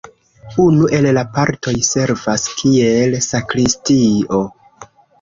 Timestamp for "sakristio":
3.31-4.45